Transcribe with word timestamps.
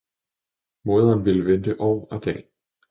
Moderen 0.83 1.25
ville 1.25 1.43
vente 1.45 1.79
år 1.81 2.07
og 2.11 2.25
dag. 2.25 2.47